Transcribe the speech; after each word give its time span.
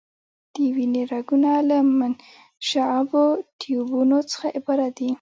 د 0.53 0.55
وینې 0.75 1.03
رګونه 1.13 1.51
له 1.69 1.77
منشعبو 1.99 3.23
ټیوبونو 3.59 4.17
څخه 4.31 4.47
عبارت 4.57 4.91
دي. 4.99 5.09